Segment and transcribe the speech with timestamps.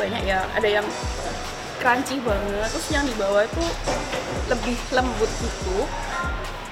[0.00, 0.40] banyak ya.
[0.56, 0.86] Ada yang
[1.80, 3.64] crunchy banget terus yang di bawah itu
[4.48, 5.78] lebih lembut gitu.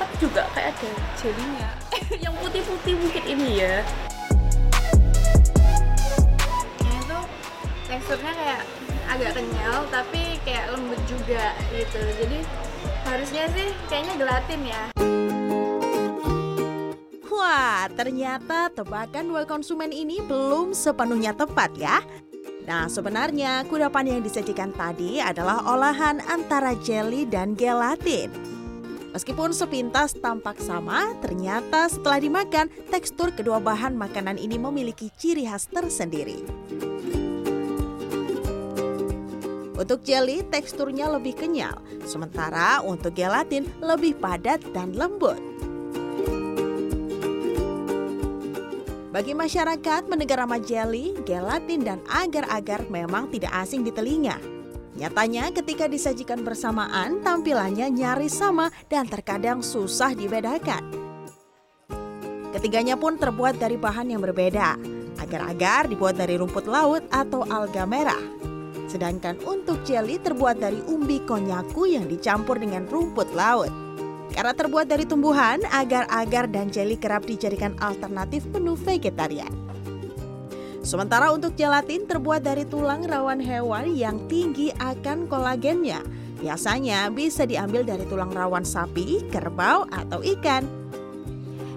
[0.00, 1.68] Tapi juga kayak ada jelinya.
[2.24, 3.82] Yang putih-putih mungkin ini ya.
[6.86, 7.24] Ini tuh
[7.90, 8.62] teksturnya kayak
[9.10, 11.98] agak kenyal tapi kayak lembut juga gitu.
[11.98, 12.38] Jadi
[13.10, 14.82] harusnya sih kayaknya gelatin ya.
[17.26, 21.98] Wah, ternyata tebakan dua konsumen ini belum sepenuhnya tepat ya.
[22.68, 28.28] Nah, sebenarnya kudapan yang disajikan tadi adalah olahan antara jelly dan gelatin.
[29.16, 35.64] Meskipun sepintas tampak sama, ternyata setelah dimakan, tekstur kedua bahan makanan ini memiliki ciri khas
[35.72, 36.44] tersendiri.
[39.80, 45.47] Untuk jelly, teksturnya lebih kenyal, sementara untuk gelatin lebih padat dan lembut.
[49.18, 54.38] Bagi masyarakat mendengar nama jelly, gelatin, dan agar-agar memang tidak asing di telinga.
[54.94, 60.86] Nyatanya ketika disajikan bersamaan, tampilannya nyaris sama dan terkadang susah dibedakan.
[62.54, 64.78] Ketiganya pun terbuat dari bahan yang berbeda.
[65.18, 68.22] Agar-agar dibuat dari rumput laut atau alga merah.
[68.86, 73.87] Sedangkan untuk jelly terbuat dari umbi konyaku yang dicampur dengan rumput laut.
[74.38, 79.50] Karena terbuat dari tumbuhan, agar-agar dan jelly kerap dijadikan alternatif menu vegetarian.
[80.78, 86.06] Sementara untuk gelatin terbuat dari tulang rawan hewan yang tinggi akan kolagennya.
[86.38, 90.62] Biasanya bisa diambil dari tulang rawan sapi, kerbau, atau ikan.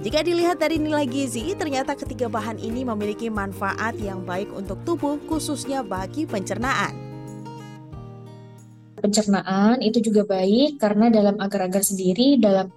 [0.00, 5.20] Jika dilihat dari nilai gizi, ternyata ketiga bahan ini memiliki manfaat yang baik untuk tubuh,
[5.28, 7.05] khususnya bagi pencernaan
[8.98, 12.72] pencernaan itu juga baik karena dalam agar-agar sendiri dalam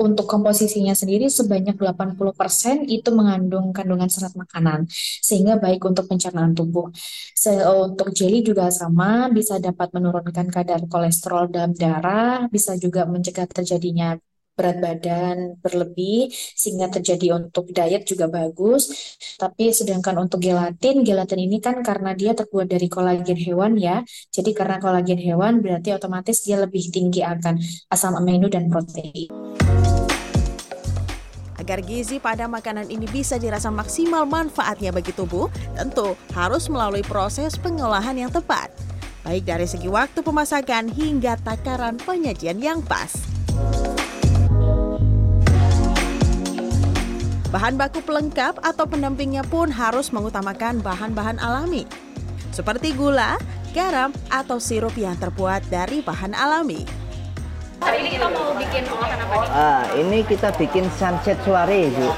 [0.00, 4.88] untuk komposisinya sendiri sebanyak 80% itu mengandung kandungan serat makanan
[5.22, 6.90] sehingga baik untuk pencernaan tubuh.
[7.36, 13.46] Se untuk jelly juga sama bisa dapat menurunkan kadar kolesterol dalam darah, bisa juga mencegah
[13.46, 14.18] terjadinya
[14.62, 18.94] berat badan berlebih sehingga terjadi untuk diet juga bagus.
[19.34, 24.06] Tapi sedangkan untuk gelatin, gelatin ini kan karena dia terbuat dari kolagen hewan ya.
[24.30, 27.58] Jadi karena kolagen hewan berarti otomatis dia lebih tinggi akan
[27.90, 29.26] asam amino dan protein.
[31.58, 35.46] Agar gizi pada makanan ini bisa dirasa maksimal manfaatnya bagi tubuh,
[35.78, 38.74] tentu harus melalui proses pengolahan yang tepat.
[39.22, 43.31] Baik dari segi waktu pemasakan hingga takaran penyajian yang pas.
[47.52, 51.84] Bahan baku pelengkap atau pendampingnya pun harus mengutamakan bahan-bahan alami,
[52.48, 53.36] seperti gula,
[53.76, 56.88] garam, atau sirup yang terbuat dari bahan alami.
[57.84, 59.48] Hari ini kita mau bikin olahan apa nih?
[59.52, 62.08] Ah, ini kita bikin sunset soiree, Bu.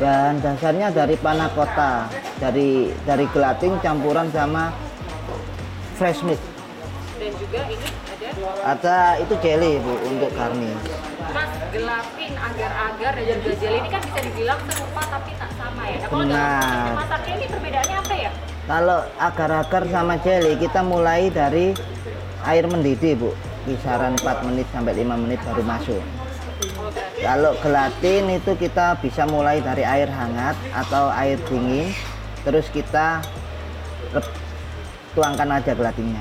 [0.00, 2.08] Bahan dasarnya dari panah kota,
[2.40, 4.72] dari dari gelatin campuran sama
[6.00, 6.40] fresh meat.
[7.20, 7.76] Dan juga ini
[8.64, 10.84] ada itu jelly, Bu, untuk garnish.
[11.34, 15.96] Mas gelatin agar-agar dan juga jelly ini kan bisa dibilang serupa tapi tak sama ya.
[15.98, 16.54] Nah, kalau dalam Nah.
[16.54, 18.30] proses memasaknya ini perbedaannya apa ya?
[18.64, 21.66] Kalau agar-agar sama jelly kita mulai dari
[22.46, 23.30] air mendidih, Bu.
[23.64, 26.02] Kisaran 4 menit sampai 5 menit baru masuk.
[27.24, 31.88] Kalau gelatin itu kita bisa mulai dari air hangat atau air dingin,
[32.44, 33.24] terus kita
[35.16, 36.20] tuangkan aja gelatinnya.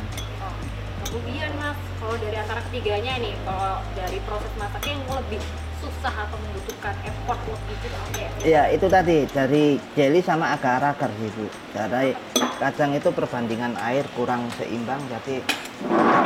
[1.14, 5.42] Kemudian Mas, kalau dari antara ketiganya nih, kalau dari proses masaknya yang lebih
[5.78, 8.30] susah atau membutuhkan effort lebih itu apa ya?
[8.42, 11.46] Ya itu tadi dari jelly sama agar-agar sih Bu.
[11.78, 12.18] Jadi
[12.58, 15.46] kadang itu perbandingan air kurang seimbang, jadi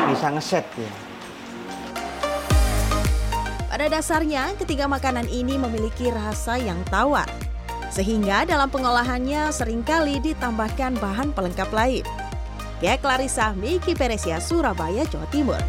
[0.07, 0.91] bisa ngeset ya.
[3.67, 7.27] Pada dasarnya, ketiga makanan ini memiliki rasa yang tawar.
[7.91, 12.26] Sehingga dalam pengolahannya sering kali ditambahkan bahan pelengkap lain.
[12.81, 15.61] Ya Clarissa Miki Peresia, Surabaya, Jawa Timur.